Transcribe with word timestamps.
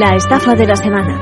La 0.00 0.16
estafa 0.16 0.54
de 0.54 0.66
la 0.66 0.76
semana. 0.76 1.20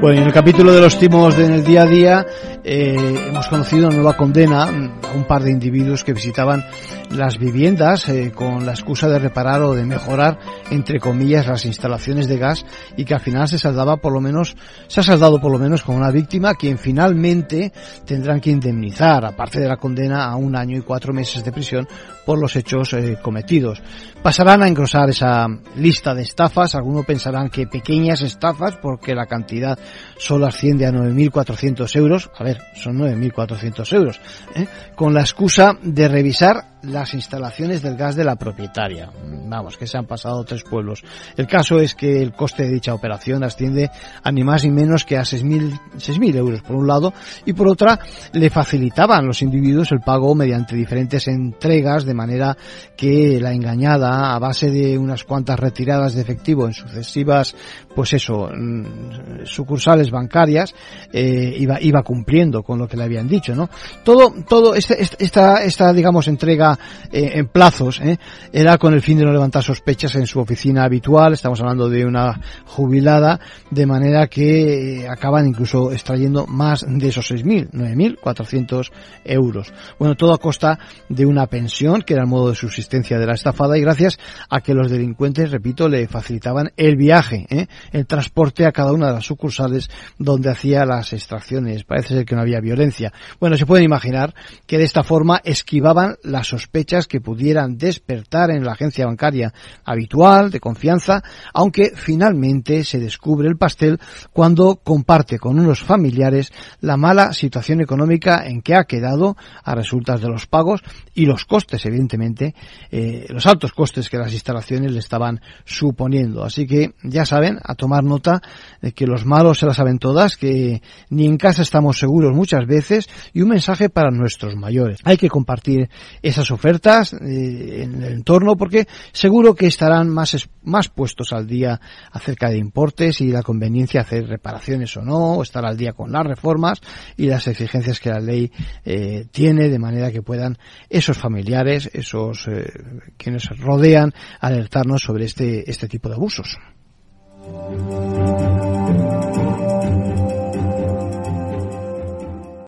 Bueno, 0.00 0.22
en 0.22 0.26
el 0.28 0.32
capítulo 0.32 0.72
de 0.72 0.80
los 0.80 0.98
timos 0.98 1.38
en 1.38 1.52
el 1.52 1.62
día 1.62 1.82
a 1.82 1.84
día 1.84 2.26
eh, 2.70 3.28
hemos 3.28 3.48
conocido 3.48 3.86
una 3.86 3.96
nueva 3.96 4.14
condena 4.14 4.64
a 4.64 4.68
un 5.16 5.24
par 5.26 5.42
de 5.42 5.50
individuos 5.50 6.04
que 6.04 6.12
visitaban 6.12 6.66
las 7.10 7.38
viviendas 7.38 8.06
eh, 8.10 8.30
con 8.34 8.66
la 8.66 8.72
excusa 8.72 9.08
de 9.08 9.18
reparar 9.18 9.62
o 9.62 9.74
de 9.74 9.86
mejorar, 9.86 10.38
entre 10.70 11.00
comillas, 11.00 11.46
las 11.46 11.64
instalaciones 11.64 12.28
de 12.28 12.36
gas 12.36 12.66
y 12.94 13.06
que 13.06 13.14
al 13.14 13.20
final 13.20 13.48
se 13.48 13.58
saldaba 13.58 13.96
por 13.96 14.12
lo 14.12 14.20
menos, 14.20 14.54
se 14.86 15.00
ha 15.00 15.02
saldado 15.02 15.40
por 15.40 15.50
lo 15.50 15.58
menos 15.58 15.82
con 15.82 15.96
una 15.96 16.10
víctima 16.10 16.54
quien 16.56 16.76
finalmente 16.76 17.72
tendrán 18.04 18.38
que 18.38 18.50
indemnizar, 18.50 19.24
aparte 19.24 19.60
de 19.60 19.68
la 19.68 19.78
condena 19.78 20.26
a 20.26 20.36
un 20.36 20.54
año 20.54 20.76
y 20.76 20.82
cuatro 20.82 21.14
meses 21.14 21.42
de 21.42 21.52
prisión 21.52 21.88
por 22.26 22.38
los 22.38 22.54
hechos 22.54 22.92
eh, 22.92 23.16
cometidos. 23.22 23.80
Pasarán 24.22 24.62
a 24.62 24.68
engrosar 24.68 25.08
esa 25.08 25.46
lista 25.76 26.14
de 26.14 26.22
estafas, 26.22 26.74
algunos 26.74 27.06
pensarán 27.06 27.48
que 27.48 27.66
pequeñas 27.66 28.20
estafas 28.20 28.76
porque 28.76 29.14
la 29.14 29.24
cantidad 29.24 29.78
solo 30.18 30.46
asciende 30.46 30.84
a 30.84 30.92
9.400 30.92 31.96
euros, 31.96 32.30
a 32.36 32.44
ver, 32.44 32.57
son 32.74 32.98
9.400 32.98 33.92
euros, 33.94 34.20
¿eh? 34.54 34.66
con 34.94 35.14
la 35.14 35.20
excusa 35.20 35.76
de 35.82 36.08
revisar 36.08 36.77
las 36.82 37.14
instalaciones 37.14 37.82
del 37.82 37.96
gas 37.96 38.14
de 38.14 38.24
la 38.24 38.36
propietaria. 38.36 39.10
Vamos, 39.24 39.76
que 39.76 39.86
se 39.86 39.98
han 39.98 40.06
pasado 40.06 40.44
tres 40.44 40.62
pueblos. 40.62 41.02
El 41.36 41.46
caso 41.46 41.80
es 41.80 41.94
que 41.94 42.22
el 42.22 42.32
coste 42.32 42.64
de 42.64 42.72
dicha 42.72 42.94
operación 42.94 43.42
asciende 43.42 43.90
a 44.22 44.30
ni 44.30 44.44
más 44.44 44.64
ni 44.64 44.70
menos 44.70 45.04
que 45.04 45.16
a 45.16 45.22
6.000 45.22 46.36
euros 46.36 46.62
por 46.62 46.76
un 46.76 46.86
lado 46.86 47.12
y 47.44 47.52
por 47.52 47.68
otra 47.68 47.98
le 48.32 48.50
facilitaban 48.50 49.26
los 49.26 49.42
individuos 49.42 49.92
el 49.92 50.00
pago 50.00 50.34
mediante 50.34 50.76
diferentes 50.76 51.28
entregas 51.28 52.04
de 52.04 52.14
manera 52.14 52.56
que 52.96 53.40
la 53.40 53.52
engañada 53.52 54.34
a 54.34 54.38
base 54.38 54.70
de 54.70 54.98
unas 54.98 55.24
cuantas 55.24 55.58
retiradas 55.58 56.14
de 56.14 56.22
efectivo 56.22 56.66
en 56.66 56.74
sucesivas, 56.74 57.54
pues 57.94 58.12
eso, 58.12 58.50
mm, 58.54 59.44
sucursales 59.44 60.10
bancarias, 60.10 60.74
eh, 61.12 61.54
iba, 61.58 61.80
iba 61.80 62.02
cumpliendo 62.02 62.62
con 62.62 62.78
lo 62.78 62.88
que 62.88 62.96
le 62.96 63.04
habían 63.04 63.28
dicho, 63.28 63.54
¿no? 63.54 63.68
Todo, 64.04 64.34
todo 64.48 64.74
este, 64.74 65.00
este, 65.00 65.24
esta, 65.24 65.62
esta, 65.64 65.92
digamos, 65.92 66.28
entrega 66.28 66.67
eh, 67.12 67.32
en 67.34 67.46
plazos, 67.46 68.00
¿eh? 68.00 68.18
era 68.52 68.78
con 68.78 68.94
el 68.94 69.02
fin 69.02 69.18
de 69.18 69.24
no 69.24 69.32
levantar 69.32 69.62
sospechas 69.62 70.14
en 70.16 70.26
su 70.26 70.40
oficina 70.40 70.84
habitual, 70.84 71.32
estamos 71.32 71.60
hablando 71.60 71.88
de 71.88 72.04
una 72.04 72.40
jubilada, 72.66 73.38
de 73.70 73.86
manera 73.86 74.26
que 74.26 75.02
eh, 75.02 75.08
acaban 75.08 75.46
incluso 75.46 75.92
extrayendo 75.92 76.46
más 76.46 76.84
de 76.88 77.08
esos 77.08 77.30
6.000, 77.30 77.70
9.400 77.70 78.90
euros. 79.24 79.72
Bueno, 79.98 80.14
todo 80.14 80.32
a 80.32 80.38
costa 80.38 80.78
de 81.08 81.26
una 81.26 81.46
pensión, 81.46 82.02
que 82.02 82.14
era 82.14 82.22
el 82.22 82.28
modo 82.28 82.50
de 82.50 82.56
subsistencia 82.56 83.18
de 83.18 83.26
la 83.26 83.34
estafada, 83.34 83.78
y 83.78 83.80
gracias 83.80 84.18
a 84.48 84.60
que 84.60 84.74
los 84.74 84.90
delincuentes, 84.90 85.50
repito, 85.50 85.88
le 85.88 86.08
facilitaban 86.08 86.72
el 86.76 86.96
viaje, 86.96 87.46
el 87.92 88.06
transporte 88.06 88.66
a 88.66 88.72
cada 88.72 88.92
una 88.92 89.08
de 89.08 89.14
las 89.14 89.24
sucursales 89.24 89.90
donde 90.18 90.50
hacía 90.50 90.84
las 90.84 91.12
extracciones. 91.12 91.84
Parece 91.84 92.14
ser 92.14 92.24
que 92.24 92.34
no 92.34 92.42
había 92.42 92.60
violencia. 92.60 93.12
Bueno, 93.40 93.56
se 93.56 93.66
pueden 93.66 93.84
imaginar 93.84 94.34
que 94.66 94.78
de 94.78 94.84
esta 94.84 95.02
forma 95.02 95.40
esquivaban 95.44 96.16
las 96.22 96.48
sospechas 96.58 97.06
que 97.06 97.20
pudieran 97.20 97.78
despertar 97.78 98.50
en 98.50 98.64
la 98.64 98.72
agencia 98.72 99.06
bancaria 99.06 99.52
habitual, 99.84 100.50
de 100.50 100.58
confianza, 100.58 101.22
aunque 101.54 101.92
finalmente 101.94 102.82
se 102.84 102.98
descubre 102.98 103.48
el 103.48 103.56
pastel 103.56 104.00
cuando 104.32 104.76
comparte 104.76 105.38
con 105.38 105.58
unos 105.58 105.82
familiares 105.82 106.52
la 106.80 106.96
mala 106.96 107.32
situación 107.32 107.80
económica 107.80 108.44
en 108.46 108.60
que 108.60 108.74
ha 108.74 108.84
quedado 108.84 109.36
a 109.62 109.74
resultas 109.74 110.20
de 110.20 110.28
los 110.28 110.46
pagos 110.46 110.82
y 111.14 111.26
los 111.26 111.44
costes, 111.44 111.84
evidentemente, 111.86 112.54
eh, 112.90 113.26
los 113.28 113.46
altos 113.46 113.72
costes 113.72 114.08
que 114.08 114.18
las 114.18 114.32
instalaciones 114.32 114.90
le 114.92 114.98
estaban 114.98 115.40
suponiendo. 115.64 116.44
Así 116.44 116.66
que 116.66 116.94
ya 117.04 117.24
saben, 117.24 117.58
a 117.62 117.74
tomar 117.76 118.02
nota 118.02 118.42
de 118.82 118.92
que 118.92 119.06
los 119.06 119.24
malos 119.24 119.58
se 119.58 119.66
las 119.66 119.76
saben 119.76 119.98
todas, 119.98 120.36
que 120.36 120.82
ni 121.10 121.26
en 121.26 121.36
casa 121.36 121.62
estamos 121.62 121.98
seguros 121.98 122.34
muchas 122.34 122.66
veces 122.66 123.08
y 123.32 123.42
un 123.42 123.50
mensaje 123.50 123.88
para 123.88 124.10
nuestros 124.10 124.56
mayores. 124.56 124.98
Hay 125.04 125.16
que 125.16 125.28
compartir 125.28 125.88
esas 126.22 126.47
ofertas 126.50 127.12
eh, 127.12 127.82
en 127.82 128.02
el 128.02 128.12
entorno 128.12 128.56
porque 128.56 128.86
seguro 129.12 129.54
que 129.54 129.66
estarán 129.66 130.08
más, 130.08 130.48
más 130.62 130.88
puestos 130.88 131.32
al 131.32 131.46
día 131.46 131.80
acerca 132.10 132.50
de 132.50 132.58
importes 132.58 133.20
y 133.20 133.28
la 133.28 133.42
conveniencia 133.42 134.00
de 134.00 134.06
hacer 134.06 134.26
reparaciones 134.28 134.96
o 134.96 135.02
no, 135.02 135.34
o 135.34 135.42
estar 135.42 135.64
al 135.64 135.76
día 135.76 135.92
con 135.92 136.12
las 136.12 136.26
reformas 136.26 136.80
y 137.16 137.26
las 137.26 137.46
exigencias 137.46 138.00
que 138.00 138.10
la 138.10 138.20
ley 138.20 138.50
eh, 138.84 139.26
tiene 139.30 139.68
de 139.68 139.78
manera 139.78 140.12
que 140.12 140.22
puedan 140.22 140.58
esos 140.88 141.16
familiares, 141.16 141.90
esos 141.92 142.46
eh, 142.48 142.70
que 143.16 143.30
nos 143.30 143.48
rodean, 143.58 144.12
alertarnos 144.40 145.02
sobre 145.02 145.24
este, 145.24 145.70
este 145.70 145.88
tipo 145.88 146.08
de 146.08 146.14
abusos. 146.14 146.58